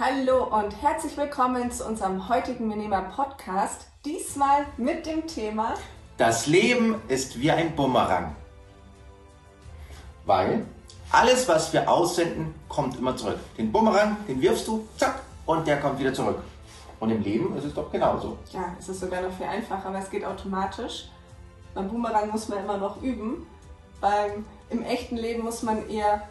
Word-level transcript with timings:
Hallo 0.00 0.44
und 0.44 0.80
herzlich 0.80 1.16
willkommen 1.16 1.72
zu 1.72 1.84
unserem 1.84 2.28
heutigen 2.28 2.68
Minima 2.68 3.00
Podcast. 3.00 3.88
Diesmal 4.04 4.64
mit 4.76 5.06
dem 5.06 5.26
Thema 5.26 5.74
Das 6.16 6.46
Leben 6.46 7.02
ist 7.08 7.40
wie 7.40 7.50
ein 7.50 7.74
Bumerang. 7.74 8.36
Weil 10.24 10.64
alles, 11.10 11.48
was 11.48 11.72
wir 11.72 11.90
aussenden, 11.90 12.54
kommt 12.68 12.96
immer 12.96 13.16
zurück. 13.16 13.40
Den 13.56 13.72
Bumerang, 13.72 14.16
den 14.28 14.40
wirfst 14.40 14.68
du, 14.68 14.86
zack, 14.96 15.18
und 15.46 15.66
der 15.66 15.80
kommt 15.80 15.98
wieder 15.98 16.14
zurück. 16.14 16.44
Und 17.00 17.10
im 17.10 17.20
Leben 17.22 17.56
ist 17.56 17.64
es 17.64 17.74
doch 17.74 17.90
genauso. 17.90 18.38
Ja, 18.52 18.76
es 18.78 18.88
ist 18.88 19.00
sogar 19.00 19.20
noch 19.20 19.32
viel 19.32 19.46
einfacher, 19.46 19.88
aber 19.88 19.98
es 19.98 20.08
geht 20.08 20.24
automatisch. 20.24 21.08
Beim 21.74 21.88
Boomerang 21.88 22.30
muss 22.30 22.48
man 22.48 22.60
immer 22.60 22.76
noch 22.76 23.02
üben. 23.02 23.48
Beim, 24.00 24.44
Im 24.70 24.84
echten 24.84 25.16
Leben 25.16 25.42
muss 25.42 25.64
man 25.64 25.88
eher 25.90 26.22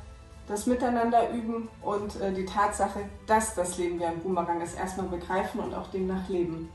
das 0.47 0.65
Miteinander 0.65 1.29
üben 1.31 1.67
und 1.81 2.19
äh, 2.21 2.31
die 2.31 2.45
Tatsache, 2.45 3.01
dass 3.25 3.53
das 3.55 3.77
Leben 3.77 3.99
wie 3.99 4.05
ein 4.05 4.19
Boomerang 4.19 4.61
ist, 4.61 4.77
erstmal 4.77 5.07
begreifen 5.07 5.59
und 5.59 5.73
auch 5.73 5.87
demnach 5.87 6.27
leben. 6.29 6.69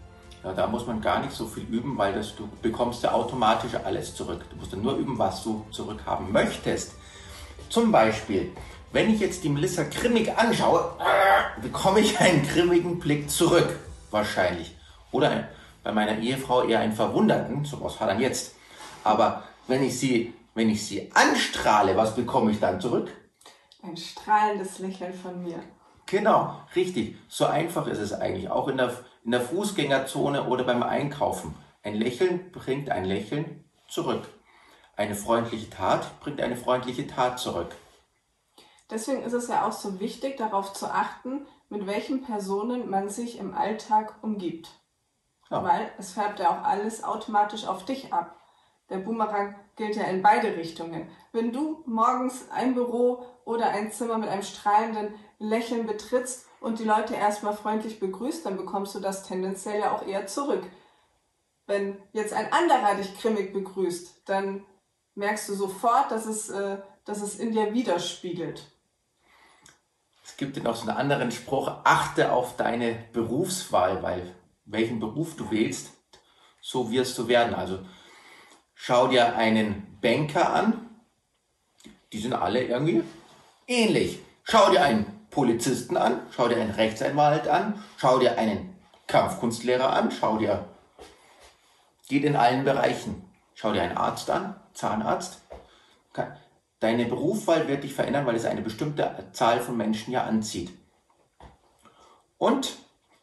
Ja, 0.44 0.52
da 0.52 0.66
muss 0.66 0.86
man 0.86 1.00
gar 1.00 1.20
nicht 1.20 1.32
so 1.32 1.46
viel 1.46 1.64
üben, 1.64 1.96
weil 1.96 2.12
das, 2.12 2.34
du 2.34 2.48
bekommst 2.60 3.02
ja 3.02 3.12
automatisch 3.12 3.74
alles 3.84 4.14
zurück. 4.14 4.44
Du 4.50 4.56
musst 4.56 4.72
dann 4.72 4.82
nur 4.82 4.96
üben, 4.96 5.18
was 5.18 5.42
du 5.44 5.64
zurückhaben 5.70 6.32
möchtest. 6.32 6.94
Zum 7.68 7.92
Beispiel, 7.92 8.50
wenn 8.92 9.08
ich 9.08 9.20
jetzt 9.20 9.44
die 9.44 9.48
Melissa 9.48 9.84
grimmig 9.84 10.36
anschaue, 10.36 10.96
bekomme 11.62 12.00
ich 12.00 12.18
einen 12.18 12.46
grimmigen 12.46 12.98
Blick 12.98 13.30
zurück. 13.30 13.78
Wahrscheinlich. 14.10 14.76
Oder 15.12 15.48
bei 15.82 15.92
meiner 15.92 16.18
Ehefrau 16.18 16.64
eher 16.64 16.80
einen 16.80 16.92
verwunderten, 16.92 17.64
so 17.64 17.80
was 17.80 18.00
hat 18.00 18.10
er 18.10 18.20
jetzt. 18.20 18.54
Aber 19.04 19.44
wenn 19.68 19.82
ich 19.82 19.98
sie, 19.98 20.34
wenn 20.54 20.68
ich 20.68 20.84
sie 20.84 21.10
anstrahle, 21.14 21.96
was 21.96 22.14
bekomme 22.14 22.50
ich 22.50 22.60
dann 22.60 22.80
zurück? 22.80 23.10
Ein 23.82 23.96
strahlendes 23.96 24.78
Lächeln 24.78 25.12
von 25.12 25.42
mir. 25.42 25.62
Genau, 26.06 26.60
richtig. 26.76 27.16
So 27.28 27.46
einfach 27.46 27.86
ist 27.86 27.98
es 27.98 28.12
eigentlich. 28.12 28.48
Auch 28.48 28.68
in 28.68 28.76
der, 28.76 28.96
in 29.24 29.32
der 29.32 29.40
Fußgängerzone 29.40 30.48
oder 30.48 30.64
beim 30.64 30.82
Einkaufen. 30.82 31.54
Ein 31.82 31.94
Lächeln 31.94 32.52
bringt 32.52 32.90
ein 32.90 33.04
Lächeln 33.04 33.64
zurück. 33.88 34.28
Eine 34.96 35.14
freundliche 35.14 35.68
Tat 35.68 36.20
bringt 36.20 36.40
eine 36.40 36.56
freundliche 36.56 37.06
Tat 37.06 37.40
zurück. 37.40 37.74
Deswegen 38.90 39.22
ist 39.22 39.32
es 39.32 39.48
ja 39.48 39.66
auch 39.66 39.72
so 39.72 40.00
wichtig, 40.00 40.36
darauf 40.36 40.74
zu 40.74 40.86
achten, 40.86 41.46
mit 41.70 41.86
welchen 41.86 42.22
Personen 42.22 42.90
man 42.90 43.08
sich 43.08 43.38
im 43.38 43.54
Alltag 43.54 44.14
umgibt. 44.22 44.68
Ja. 45.50 45.64
Weil 45.64 45.90
es 45.98 46.12
färbt 46.12 46.40
ja 46.40 46.50
auch 46.50 46.62
alles 46.62 47.02
automatisch 47.02 47.66
auf 47.66 47.84
dich 47.84 48.12
ab. 48.12 48.36
Der 48.92 48.98
Boomerang 48.98 49.54
gilt 49.76 49.96
ja 49.96 50.04
in 50.04 50.20
beide 50.20 50.54
Richtungen. 50.54 51.08
Wenn 51.32 51.50
du 51.50 51.82
morgens 51.86 52.50
ein 52.50 52.74
Büro 52.74 53.24
oder 53.46 53.70
ein 53.70 53.90
Zimmer 53.90 54.18
mit 54.18 54.28
einem 54.28 54.42
strahlenden 54.42 55.14
Lächeln 55.38 55.86
betrittst 55.86 56.46
und 56.60 56.78
die 56.78 56.84
Leute 56.84 57.14
erstmal 57.14 57.54
freundlich 57.54 57.98
begrüßt, 57.98 58.44
dann 58.44 58.58
bekommst 58.58 58.94
du 58.94 59.00
das 59.00 59.26
tendenziell 59.26 59.80
ja 59.80 59.96
auch 59.96 60.06
eher 60.06 60.26
zurück. 60.26 60.62
Wenn 61.66 61.96
jetzt 62.12 62.34
ein 62.34 62.52
anderer 62.52 62.94
dich 62.96 63.18
grimmig 63.18 63.54
begrüßt, 63.54 64.28
dann 64.28 64.66
merkst 65.14 65.48
du 65.48 65.54
sofort, 65.54 66.10
dass 66.10 66.26
es, 66.26 66.50
äh, 66.50 66.76
dass 67.06 67.22
es 67.22 67.38
in 67.38 67.52
dir 67.52 67.72
widerspiegelt. 67.72 68.70
Es 70.22 70.36
gibt 70.36 70.58
ja 70.58 70.62
noch 70.62 70.76
so 70.76 70.82
einen 70.82 70.98
anderen 70.98 71.32
Spruch, 71.32 71.68
achte 71.84 72.30
auf 72.30 72.56
deine 72.56 73.06
Berufswahl, 73.14 74.02
weil 74.02 74.34
welchen 74.66 75.00
Beruf 75.00 75.34
du 75.36 75.50
wählst, 75.50 75.92
so 76.60 76.90
wirst 76.90 77.16
du 77.16 77.26
werden. 77.26 77.54
Also 77.54 77.78
schau 78.74 79.08
dir 79.08 79.36
einen 79.36 79.98
Banker 80.00 80.52
an, 80.52 80.88
die 82.12 82.18
sind 82.18 82.34
alle 82.34 82.64
irgendwie 82.64 83.02
ähnlich. 83.66 84.18
Schau 84.44 84.70
dir 84.70 84.82
einen 84.82 85.26
Polizisten 85.30 85.96
an, 85.96 86.20
schau 86.30 86.48
dir 86.48 86.56
einen 86.56 86.72
Rechtsanwalt 86.72 87.48
an, 87.48 87.82
schau 87.96 88.18
dir 88.18 88.36
einen 88.36 88.76
Kampfkunstlehrer 89.06 89.92
an, 89.92 90.10
schau 90.10 90.36
dir, 90.38 90.68
geht 92.08 92.24
in 92.24 92.36
allen 92.36 92.64
Bereichen. 92.64 93.28
Schau 93.54 93.72
dir 93.72 93.82
einen 93.82 93.96
Arzt 93.96 94.28
an, 94.28 94.56
Zahnarzt. 94.74 95.40
Deine 96.80 97.04
Berufswahl 97.06 97.68
wird 97.68 97.84
dich 97.84 97.94
verändern, 97.94 98.26
weil 98.26 98.34
es 98.34 98.44
eine 98.44 98.60
bestimmte 98.60 99.28
Zahl 99.32 99.60
von 99.60 99.76
Menschen 99.76 100.10
ja 100.12 100.24
anzieht. 100.24 100.76
Und 102.38 102.76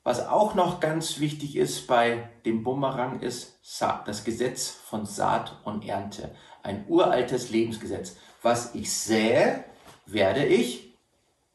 was 0.10 0.28
auch 0.28 0.56
noch 0.56 0.80
ganz 0.80 1.20
wichtig 1.20 1.56
ist 1.56 1.86
bei 1.86 2.32
dem 2.44 2.64
Bumerang 2.64 3.20
ist 3.20 3.60
das 4.08 4.24
Gesetz 4.24 4.72
von 4.72 5.06
Saat 5.06 5.56
und 5.66 5.88
Ernte. 5.88 6.34
Ein 6.64 6.84
uraltes 6.88 7.52
Lebensgesetz. 7.52 8.16
Was 8.42 8.74
ich 8.74 8.92
sähe, 8.92 9.64
werde 10.08 10.44
ich 10.44 10.98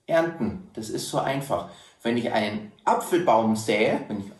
ernten. 0.06 0.70
Das 0.74 0.88
ist 0.88 1.10
so 1.10 1.18
einfach. 1.18 1.68
Wenn 2.04 2.16
ich 2.16 2.30
einen 2.30 2.70
Apfelbaum 2.84 3.56
sähe 3.56 4.06
ich, 4.08 4.30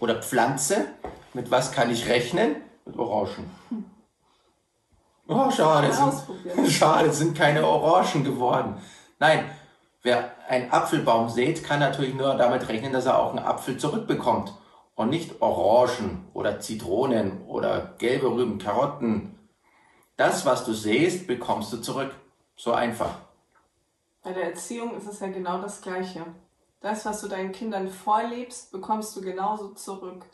oder 0.00 0.20
pflanze, 0.20 0.86
mit 1.32 1.48
was 1.48 1.70
kann 1.70 1.88
ich 1.92 2.08
rechnen? 2.08 2.56
Mit 2.84 2.98
Orangen. 2.98 3.48
Oh, 5.28 5.48
schade, 5.52 5.92
sind, 5.92 6.68
schade, 6.72 7.12
sind 7.12 7.38
keine 7.38 7.64
Orangen 7.64 8.24
geworden. 8.24 8.74
Nein, 9.20 9.44
wer 10.06 10.30
einen 10.48 10.70
Apfelbaum 10.70 11.28
sät, 11.28 11.64
kann 11.64 11.80
natürlich 11.80 12.14
nur 12.14 12.34
damit 12.36 12.68
rechnen, 12.68 12.92
dass 12.92 13.06
er 13.06 13.18
auch 13.18 13.30
einen 13.30 13.44
Apfel 13.44 13.76
zurückbekommt. 13.76 14.54
Und 14.94 15.10
nicht 15.10 15.42
Orangen 15.42 16.26
oder 16.32 16.58
Zitronen 16.58 17.44
oder 17.46 17.94
gelbe 17.98 18.28
Rüben, 18.28 18.58
Karotten. 18.58 19.38
Das, 20.16 20.46
was 20.46 20.64
du 20.64 20.72
sähst, 20.72 21.26
bekommst 21.26 21.70
du 21.74 21.82
zurück. 21.82 22.14
So 22.56 22.72
einfach. 22.72 23.18
Bei 24.22 24.32
der 24.32 24.44
Erziehung 24.44 24.96
ist 24.96 25.06
es 25.06 25.20
ja 25.20 25.26
genau 25.26 25.60
das 25.60 25.82
Gleiche. 25.82 26.24
Das, 26.80 27.04
was 27.04 27.20
du 27.20 27.28
deinen 27.28 27.52
Kindern 27.52 27.88
vorlebst, 27.88 28.72
bekommst 28.72 29.14
du 29.16 29.20
genauso 29.20 29.74
zurück. 29.74 30.24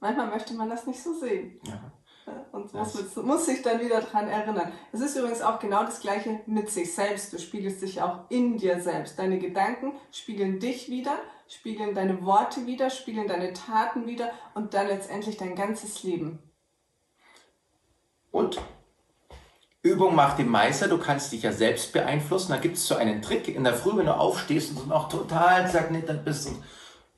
Manchmal 0.00 0.28
möchte 0.28 0.54
man 0.54 0.70
das 0.70 0.86
nicht 0.86 1.02
so 1.02 1.12
sehen. 1.12 1.60
Ja. 1.64 1.92
Und 2.52 2.72
muss, 2.72 3.16
muss 3.16 3.46
sich 3.46 3.62
dann 3.62 3.80
wieder 3.80 4.00
dran 4.00 4.28
erinnern. 4.28 4.72
Es 4.92 5.00
ist 5.00 5.16
übrigens 5.16 5.42
auch 5.42 5.58
genau 5.58 5.84
das 5.84 6.00
Gleiche 6.00 6.40
mit 6.46 6.70
sich 6.70 6.94
selbst. 6.94 7.32
Du 7.32 7.38
spiegelst 7.38 7.82
dich 7.82 8.02
auch 8.02 8.20
in 8.28 8.56
dir 8.58 8.80
selbst. 8.80 9.18
Deine 9.18 9.38
Gedanken 9.38 9.92
spiegeln 10.10 10.58
dich 10.58 10.90
wieder, 10.90 11.16
spiegeln 11.48 11.94
deine 11.94 12.24
Worte 12.24 12.66
wieder, 12.66 12.90
spiegeln 12.90 13.28
deine 13.28 13.52
Taten 13.52 14.06
wieder 14.06 14.30
und 14.54 14.74
dann 14.74 14.88
letztendlich 14.88 15.36
dein 15.36 15.54
ganzes 15.54 16.02
Leben. 16.02 16.38
Und 18.30 18.60
Übung 19.82 20.14
macht 20.14 20.38
den 20.38 20.48
Meister, 20.48 20.88
du 20.88 20.98
kannst 20.98 21.32
dich 21.32 21.42
ja 21.42 21.52
selbst 21.52 21.92
beeinflussen. 21.92 22.50
Da 22.50 22.58
gibt 22.58 22.76
es 22.76 22.86
so 22.86 22.96
einen 22.96 23.22
Trick 23.22 23.48
in 23.48 23.64
der 23.64 23.74
Früh, 23.74 23.96
wenn 23.96 24.06
du 24.06 24.16
aufstehst 24.16 24.76
und 24.76 24.88
noch 24.88 25.08
total 25.08 25.70
zerknittert 25.70 26.24
bist. 26.24 26.48
Und 26.48 26.62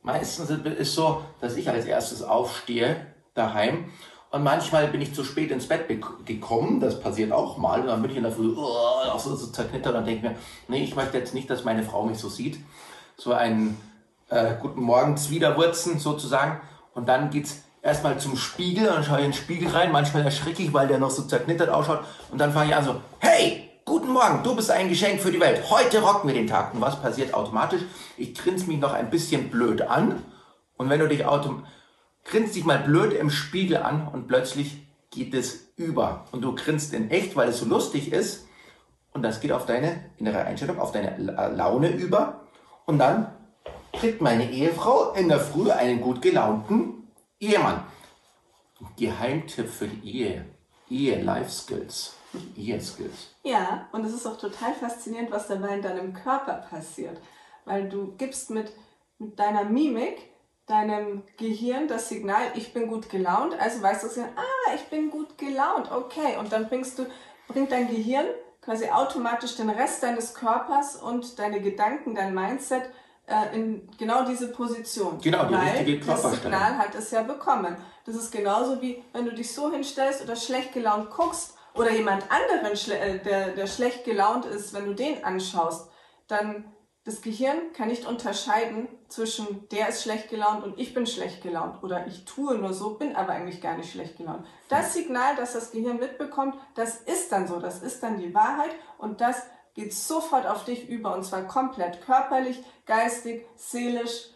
meistens 0.03 0.51
ist 0.51 0.67
es 0.67 0.95
so, 0.95 1.23
dass 1.41 1.57
ich 1.57 1.71
als 1.71 1.87
erstes 1.87 2.23
aufstehe 2.23 3.15
daheim 3.35 3.91
und 4.31 4.43
manchmal 4.43 4.89
bin 4.89 5.01
ich 5.01 5.15
zu 5.15 5.25
spät 5.25 5.51
ins 5.51 5.67
Bett 5.67 5.89
gekommen, 6.27 6.81
das 6.81 7.01
passiert 7.01 7.33
auch 7.33 7.57
mal. 7.57 7.81
Und 7.81 7.87
dann 7.87 8.03
bin 8.03 8.11
ich 8.11 8.17
in 8.19 8.25
der 8.25 8.33
Früh 8.33 8.55
oh, 8.55 9.19
so, 9.19 9.35
so 9.35 9.47
zerknittert 9.47 9.95
und 9.95 10.07
denke 10.07 10.29
mir, 10.29 10.37
nee, 10.69 10.85
ich 10.85 10.95
möchte 10.95 11.17
jetzt 11.17 11.33
nicht, 11.33 11.49
dass 11.49 11.65
meine 11.65 11.83
Frau 11.83 12.05
mich 12.05 12.19
so 12.19 12.29
sieht. 12.29 12.59
So 13.17 13.33
einen 13.33 13.81
äh, 14.29 14.55
guten 14.61 14.83
Morgen 14.83 15.17
Zwiderwurzen 15.17 15.99
sozusagen. 15.99 16.61
Und 16.95 17.09
dann 17.09 17.31
geht's 17.31 17.63
erstmal 17.81 18.19
zum 18.19 18.37
Spiegel 18.37 18.89
und 18.89 18.97
dann 18.97 19.05
schaue 19.05 19.19
ich 19.21 19.25
in 19.25 19.31
den 19.31 19.37
Spiegel 19.37 19.71
rein. 19.71 19.93
Manchmal 19.93 20.25
erschrecke 20.25 20.63
ich, 20.63 20.75
weil 20.75 20.89
der 20.89 20.99
noch 20.99 21.11
so 21.11 21.23
zerknittert 21.23 21.71
ausschaut. 21.71 22.01
Und 22.31 22.39
dann 22.39 22.53
fange 22.53 22.69
ich 22.69 22.77
an 22.77 22.85
so, 22.85 22.97
hey, 23.21 23.71
guten 23.87 24.11
Morgen, 24.11 24.43
du 24.43 24.55
bist 24.55 24.71
ein 24.71 24.91
Geschenk 24.91 25.23
für 25.23 25.33
die 25.33 25.41
Welt. 25.41 25.71
Heute 25.71 26.03
rocken 26.03 26.29
wir 26.29 26.35
den 26.35 26.47
Tag. 26.47 26.75
Und 26.75 26.83
was 26.83 27.01
passiert 27.01 27.33
automatisch? 27.33 27.81
Ich 28.19 28.35
grinse 28.35 28.67
mich 28.67 28.79
noch 28.79 28.93
ein 28.93 29.09
bisschen 29.09 29.49
blöd 29.49 29.81
an. 29.81 30.23
Und 30.77 30.91
wenn 30.91 31.01
du 31.01 31.09
dich 31.09 31.25
automatisch 31.25 31.67
grinst 32.29 32.55
dich 32.55 32.65
mal 32.65 32.79
blöd 32.79 33.13
im 33.13 33.31
Spiegel 33.31 33.79
an 33.79 34.07
und 34.09 34.29
plötzlich 34.29 34.87
geht 35.11 35.35
es 35.35 35.73
über. 35.77 36.27
Und 36.31 36.43
du 36.43 36.55
grinst 36.55 36.93
in 36.93 37.11
echt, 37.11 37.35
weil 37.37 37.49
es 37.49 37.59
so 37.59 37.67
lustig 37.67 38.13
ist. 38.13 38.47
Und 39.13 39.23
das 39.23 39.41
geht 39.41 39.53
auf 39.53 39.67
deine 39.67 40.11
innere 40.19 40.45
Einstellung, 40.45 40.79
auf 40.79 40.93
deine 40.93 41.17
Laune 41.17 41.91
über. 41.91 42.47
Und 42.87 42.99
dann 42.99 43.33
kriegt 43.93 44.21
meine 44.21 44.51
Ehefrau 44.51 45.13
in 45.13 45.29
der 45.29 45.41
Früh 45.41 45.71
einen 45.71 46.01
gut 46.01 46.21
gelaunten 46.21 47.09
Ehemann. 47.41 47.83
Geheimtipp 48.97 49.69
für 49.69 49.89
die 49.89 50.19
Ehe. 50.19 50.45
Ehe, 50.91 51.23
Life 51.23 51.51
Skills. 51.51 52.15
Ehe 52.57 52.81
Skills. 52.81 53.35
Ja, 53.43 53.89
und 53.93 54.05
es 54.05 54.13
ist 54.13 54.27
auch 54.27 54.39
total 54.39 54.75
faszinierend, 54.75 55.31
was 55.31 55.49
dabei 55.49 55.75
in 55.75 55.83
deinem 55.83 56.13
Körper 56.13 56.65
passiert. 56.71 57.19
Weil 57.65 57.89
du 57.89 58.15
gibst 58.17 58.51
mit, 58.51 58.73
mit 59.19 59.39
deiner 59.39 59.65
Mimik 59.65 60.19
deinem 60.69 61.23
Gehirn 61.37 61.89
das 61.89 62.09
Signal, 62.09 62.43
ich 62.55 62.73
bin 62.73 62.89
gut 62.89 63.09
gelaunt, 63.09 63.59
also 63.59 63.83
weißt 63.83 64.05
du, 64.05 64.23
ah, 64.23 64.75
ich 64.75 64.85
bin 64.85 65.11
gut 65.11 65.39
gelaunt, 65.39 65.91
okay. 65.91 66.37
Und 66.39 66.53
dann 66.53 66.69
bringst 66.69 66.99
du, 66.99 67.07
bringt 67.49 67.73
dein 67.73 67.89
Gehirn 67.89 68.27
quasi 68.61 68.89
automatisch 68.89 69.57
den 69.57 69.71
Rest 69.71 70.03
deines 70.03 70.35
Körpers 70.35 70.97
und 70.97 71.39
deine 71.39 71.61
Gedanken, 71.61 72.15
dein 72.15 72.35
Mindset 72.35 72.83
äh, 73.27 73.57
in 73.57 73.89
genau 73.99 74.25
diese 74.25 74.49
Position. 74.49 75.19
Genau, 75.23 75.47
die 75.47 75.55
Weil 75.55 75.79
richtige 75.79 76.05
Das 76.05 76.31
Signal 76.31 76.77
hat 76.77 76.95
es 76.95 77.11
ja 77.11 77.23
bekommen. 77.23 77.77
Das 78.05 78.15
ist 78.15 78.31
genauso 78.31 78.81
wie, 78.83 79.03
wenn 79.13 79.25
du 79.25 79.33
dich 79.33 79.55
so 79.55 79.71
hinstellst 79.71 80.23
oder 80.23 80.37
schlecht 80.37 80.73
gelaunt 80.73 81.11
guckst 81.11 81.55
oder 81.75 81.91
jemand 81.91 82.25
anderen, 82.31 82.77
äh, 82.91 83.19
der, 83.21 83.49
der 83.49 83.67
schlecht 83.67 84.05
gelaunt 84.05 84.45
ist, 84.45 84.75
wenn 84.75 84.85
du 84.85 84.95
den 84.95 85.25
anschaust, 85.25 85.91
dann 86.27 86.65
Das 87.09 87.23
Gehirn 87.23 87.73
kann 87.73 87.89
nicht 87.89 88.07
unterscheiden 88.07 88.87
zwischen 89.09 89.67
der 89.71 89.89
ist 89.89 90.03
schlecht 90.03 90.29
gelaunt 90.29 90.63
und 90.63 90.79
ich 90.79 90.93
bin 90.93 91.07
schlecht 91.07 91.43
gelaunt 91.43 91.83
oder 91.83 92.07
ich 92.07 92.27
tue 92.27 92.55
nur 92.59 92.75
so, 92.75 92.97
bin 92.97 93.17
aber 93.17 93.33
eigentlich 93.33 93.63
gar 93.63 93.79
nicht 93.79 93.91
schlecht 93.91 94.19
gelaunt. 94.19 94.45
Das 94.69 94.93
Signal, 94.93 95.35
das 95.35 95.55
das 95.55 95.71
Gehirn 95.71 95.99
mitbekommt, 95.99 96.57
das 96.75 96.99
ist 96.99 97.33
dann 97.33 97.49
so, 97.49 97.61
das 97.61 97.83
ist 97.83 98.03
dann 98.03 98.19
die 98.19 98.35
Wahrheit 98.35 98.73
und 98.99 99.23
das 99.23 99.43
geht 99.73 99.95
sofort 99.95 100.47
auf 100.47 100.67
dich 100.67 100.87
über 100.87 101.15
und 101.15 101.25
zwar 101.25 101.45
komplett 101.45 102.03
körperlich, 102.05 102.63
geistig, 102.85 103.47
seelisch 103.57 104.29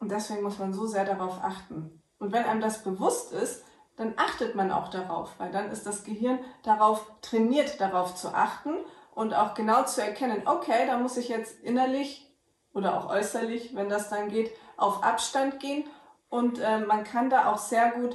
und 0.00 0.10
deswegen 0.10 0.42
muss 0.42 0.58
man 0.58 0.74
so 0.74 0.88
sehr 0.88 1.04
darauf 1.04 1.38
achten. 1.40 2.02
Und 2.18 2.32
wenn 2.32 2.46
einem 2.46 2.60
das 2.60 2.82
bewusst 2.82 3.32
ist, 3.32 3.62
dann 3.94 4.14
achtet 4.16 4.56
man 4.56 4.72
auch 4.72 4.88
darauf, 4.88 5.30
weil 5.38 5.52
dann 5.52 5.70
ist 5.70 5.86
das 5.86 6.02
Gehirn 6.02 6.40
darauf 6.64 7.08
trainiert, 7.22 7.80
darauf 7.80 8.16
zu 8.16 8.34
achten 8.34 8.74
und 9.16 9.32
auch 9.32 9.54
genau 9.54 9.82
zu 9.84 10.02
erkennen, 10.02 10.42
okay, 10.44 10.86
da 10.86 10.98
muss 10.98 11.16
ich 11.16 11.28
jetzt 11.28 11.58
innerlich 11.62 12.30
oder 12.74 12.98
auch 12.98 13.08
äußerlich, 13.08 13.74
wenn 13.74 13.88
das 13.88 14.10
dann 14.10 14.28
geht, 14.28 14.50
auf 14.76 15.02
Abstand 15.02 15.58
gehen. 15.58 15.84
Und 16.28 16.58
äh, 16.58 16.80
man 16.80 17.02
kann 17.02 17.30
da 17.30 17.50
auch 17.50 17.56
sehr 17.56 17.92
gut 17.92 18.14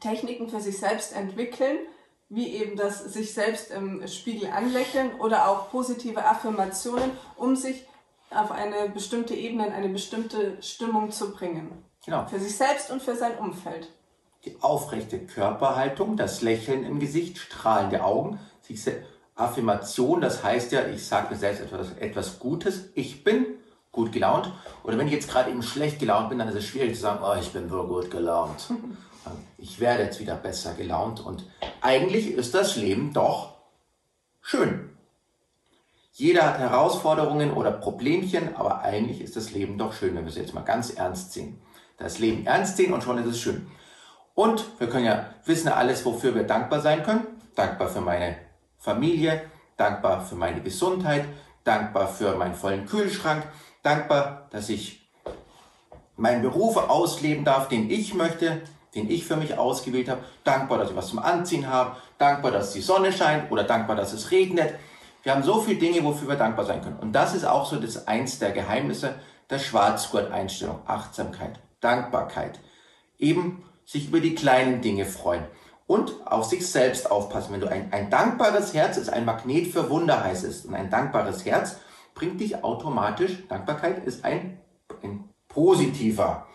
Techniken 0.00 0.48
für 0.48 0.60
sich 0.60 0.78
selbst 0.78 1.14
entwickeln, 1.14 1.76
wie 2.30 2.48
eben 2.48 2.76
das 2.76 3.04
sich 3.04 3.34
selbst 3.34 3.70
im 3.72 4.06
Spiegel 4.08 4.48
anlächeln 4.50 5.20
oder 5.20 5.50
auch 5.50 5.70
positive 5.70 6.24
Affirmationen, 6.24 7.10
um 7.36 7.54
sich 7.54 7.86
auf 8.30 8.52
eine 8.52 8.88
bestimmte 8.88 9.34
Ebene, 9.34 9.66
in 9.66 9.72
eine 9.74 9.90
bestimmte 9.90 10.62
Stimmung 10.62 11.10
zu 11.10 11.32
bringen. 11.32 11.84
Genau. 12.06 12.26
Für 12.26 12.40
sich 12.40 12.56
selbst 12.56 12.90
und 12.90 13.02
für 13.02 13.16
sein 13.16 13.36
Umfeld. 13.36 13.90
Die 14.46 14.56
aufrechte 14.62 15.26
Körperhaltung, 15.26 16.16
das 16.16 16.40
Lächeln 16.40 16.84
im 16.84 17.00
Gesicht, 17.00 17.36
strahlende 17.36 18.02
Augen, 18.02 18.40
sich 18.62 18.82
selbst 18.82 19.19
Affirmation, 19.40 20.20
das 20.20 20.44
heißt 20.44 20.72
ja, 20.72 20.86
ich 20.86 21.06
sage 21.06 21.30
mir 21.30 21.36
selbst 21.36 21.62
etwas, 21.62 21.92
etwas 21.98 22.38
Gutes, 22.38 22.90
ich 22.94 23.24
bin 23.24 23.46
gut 23.92 24.12
gelaunt. 24.12 24.52
Oder 24.84 24.98
wenn 24.98 25.06
ich 25.06 25.12
jetzt 25.12 25.30
gerade 25.30 25.50
eben 25.50 25.62
schlecht 25.62 25.98
gelaunt 25.98 26.28
bin, 26.28 26.38
dann 26.38 26.48
ist 26.48 26.54
es 26.54 26.66
schwierig 26.66 26.94
zu 26.94 27.00
sagen, 27.00 27.20
oh, 27.22 27.34
ich 27.38 27.52
bin 27.52 27.70
wohl 27.70 27.86
gut 27.86 28.10
gelaunt. 28.10 28.68
Ich 29.58 29.78
werde 29.78 30.04
jetzt 30.04 30.18
wieder 30.18 30.34
besser 30.34 30.72
gelaunt. 30.72 31.20
Und 31.20 31.44
eigentlich 31.82 32.30
ist 32.32 32.54
das 32.54 32.76
Leben 32.76 33.12
doch 33.12 33.58
schön. 34.40 34.96
Jeder 36.12 36.46
hat 36.46 36.58
Herausforderungen 36.58 37.52
oder 37.52 37.70
Problemchen, 37.70 38.56
aber 38.56 38.80
eigentlich 38.80 39.20
ist 39.20 39.36
das 39.36 39.52
Leben 39.52 39.76
doch 39.76 39.92
schön, 39.92 40.16
wenn 40.16 40.24
wir 40.24 40.30
es 40.30 40.36
jetzt 40.36 40.54
mal 40.54 40.64
ganz 40.64 40.90
ernst 40.90 41.34
sehen. 41.34 41.60
Das 41.98 42.18
Leben 42.18 42.46
ernst 42.46 42.78
sehen 42.78 42.94
und 42.94 43.04
schon 43.04 43.18
ist 43.18 43.26
es 43.26 43.38
schön. 43.38 43.70
Und 44.34 44.64
wir 44.80 44.88
können 44.88 45.04
ja 45.04 45.34
wissen 45.44 45.68
alles, 45.68 46.04
wofür 46.06 46.34
wir 46.34 46.44
dankbar 46.44 46.80
sein 46.80 47.02
können. 47.02 47.26
Dankbar 47.54 47.88
für 47.88 48.00
meine 48.00 48.36
Familie, 48.80 49.42
dankbar 49.76 50.24
für 50.24 50.36
meine 50.36 50.62
Gesundheit, 50.62 51.26
dankbar 51.64 52.08
für 52.08 52.34
meinen 52.36 52.54
vollen 52.54 52.86
Kühlschrank, 52.86 53.44
dankbar, 53.82 54.48
dass 54.50 54.70
ich 54.70 55.06
meinen 56.16 56.40
Beruf 56.40 56.76
ausleben 56.78 57.44
darf, 57.44 57.68
den 57.68 57.90
ich 57.90 58.14
möchte, 58.14 58.62
den 58.94 59.10
ich 59.10 59.26
für 59.26 59.36
mich 59.36 59.58
ausgewählt 59.58 60.08
habe, 60.08 60.24
dankbar, 60.44 60.78
dass 60.78 60.90
ich 60.90 60.96
was 60.96 61.08
zum 61.08 61.18
Anziehen 61.18 61.68
habe, 61.68 61.96
dankbar, 62.16 62.52
dass 62.52 62.72
die 62.72 62.80
Sonne 62.80 63.12
scheint 63.12 63.52
oder 63.52 63.64
dankbar, 63.64 63.96
dass 63.96 64.14
es 64.14 64.30
regnet. 64.30 64.74
Wir 65.22 65.32
haben 65.32 65.42
so 65.42 65.60
viele 65.60 65.78
Dinge, 65.78 66.02
wofür 66.02 66.28
wir 66.28 66.36
dankbar 66.36 66.64
sein 66.64 66.80
können. 66.80 66.98
Und 66.98 67.12
das 67.12 67.34
ist 67.34 67.44
auch 67.44 67.66
so 67.66 67.76
das 67.76 68.08
eins 68.08 68.38
der 68.38 68.52
Geheimnisse 68.52 69.14
der 69.50 69.58
Schwarzgurt-Einstellung. 69.58 70.80
Achtsamkeit, 70.86 71.60
Dankbarkeit. 71.80 72.58
Eben 73.18 73.62
sich 73.84 74.08
über 74.08 74.20
die 74.20 74.34
kleinen 74.34 74.80
Dinge 74.80 75.04
freuen 75.04 75.44
und 75.90 76.24
auf 76.24 76.44
sich 76.44 76.70
selbst 76.70 77.10
aufpassen. 77.10 77.52
Wenn 77.52 77.62
du 77.62 77.68
ein, 77.68 77.92
ein 77.92 78.10
dankbares 78.10 78.74
Herz 78.74 78.96
ist, 78.96 79.12
ein 79.12 79.24
Magnet 79.24 79.66
für 79.66 79.90
Wunder 79.90 80.22
heißt 80.22 80.44
es. 80.44 80.64
Und 80.64 80.76
ein 80.76 80.88
dankbares 80.88 81.44
Herz 81.44 81.78
bringt 82.14 82.38
dich 82.38 82.62
automatisch, 82.62 83.48
Dankbarkeit 83.48 84.04
ist 84.06 84.24
ein, 84.24 84.60
ein 85.02 85.28
positiver, 85.48 86.46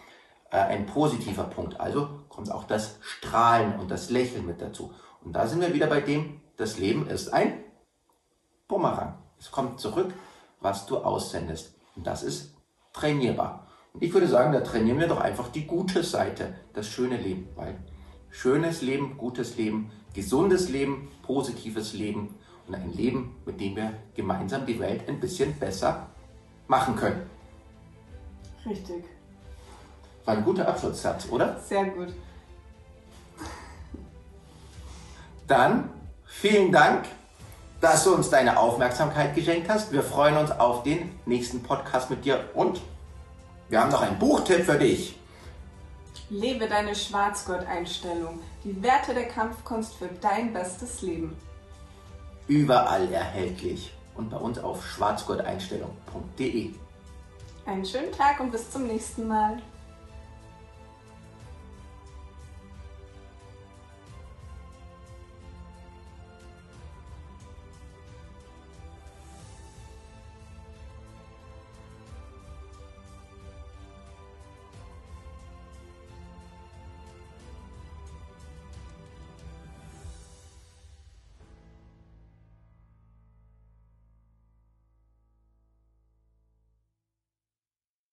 äh, 0.51 0.55
ein 0.55 0.85
positiver 0.85 1.43
Punkt. 1.43 1.81
Also 1.81 2.21
kommt 2.29 2.49
auch 2.49 2.63
das 2.63 2.97
Strahlen 3.01 3.77
und 3.77 3.91
das 3.91 4.09
Lächeln 4.09 4.45
mit 4.45 4.61
dazu. 4.61 4.93
Und 5.21 5.33
da 5.33 5.47
sind 5.47 5.59
wir 5.59 5.73
wieder 5.73 5.87
bei 5.87 5.99
dem, 5.99 6.39
das 6.55 6.79
Leben 6.79 7.05
ist 7.09 7.33
ein 7.33 7.61
Bumerang. 8.69 9.17
Es 9.37 9.51
kommt 9.51 9.81
zurück, 9.81 10.13
was 10.61 10.85
du 10.85 10.99
aussendest. 10.99 11.75
Und 11.97 12.07
das 12.07 12.23
ist 12.23 12.55
trainierbar. 12.93 13.67
Und 13.91 14.01
ich 14.01 14.13
würde 14.13 14.29
sagen, 14.29 14.53
da 14.53 14.61
trainieren 14.61 15.01
wir 15.01 15.09
doch 15.09 15.19
einfach 15.19 15.49
die 15.49 15.67
gute 15.67 16.03
Seite, 16.03 16.55
das 16.71 16.87
schöne 16.87 17.17
Leben, 17.17 17.49
weil 17.57 17.83
schönes 18.35 18.81
Leben, 18.81 19.17
gutes 19.17 19.55
Leben, 19.57 19.91
gesundes 20.13 20.69
Leben, 20.69 21.07
positives 21.23 21.93
Leben 21.93 22.35
und 22.67 22.75
ein 22.75 22.91
Leben, 22.93 23.35
mit 23.45 23.59
dem 23.59 23.75
wir 23.75 23.93
gemeinsam 24.15 24.65
die 24.65 24.79
Welt 24.79 25.07
ein 25.07 25.19
bisschen 25.19 25.57
besser 25.57 26.07
machen 26.67 26.95
können. 26.95 27.29
Richtig. 28.65 29.03
War 30.25 30.37
ein 30.37 30.43
guter 30.43 30.67
Abschlusssatz, 30.67 31.27
oder? 31.29 31.59
Sehr 31.59 31.85
gut. 31.85 32.13
Dann 35.47 35.89
vielen 36.25 36.71
Dank, 36.71 37.05
dass 37.79 38.03
du 38.03 38.15
uns 38.15 38.29
deine 38.29 38.57
Aufmerksamkeit 38.57 39.35
geschenkt 39.35 39.69
hast. 39.69 39.91
Wir 39.91 40.01
freuen 40.01 40.37
uns 40.37 40.51
auf 40.51 40.83
den 40.83 41.11
nächsten 41.25 41.61
Podcast 41.61 42.09
mit 42.09 42.25
dir 42.25 42.49
und 42.55 42.81
wir 43.69 43.79
haben 43.81 43.91
noch 43.91 44.01
einen 44.01 44.17
Buchtipp 44.17 44.65
für 44.65 44.77
dich. 44.77 45.15
Lebe 46.29 46.67
deine 46.67 46.95
Schwarzgurt-Einstellung, 46.95 48.39
die 48.63 48.81
Werte 48.81 49.13
der 49.13 49.27
Kampfkunst 49.27 49.93
für 49.95 50.09
dein 50.21 50.53
bestes 50.53 51.03
Leben. 51.03 51.35
Überall 52.47 53.11
erhältlich 53.11 53.93
und 54.15 54.31
bei 54.31 54.37
uns 54.37 54.57
auf 54.57 54.85
schwarzgurteinstellung.de. 54.85 56.71
Einen 57.67 57.85
schönen 57.85 58.11
Tag 58.11 58.39
und 58.39 58.51
bis 58.51 58.71
zum 58.71 58.87
nächsten 58.87 59.27
Mal. 59.27 59.61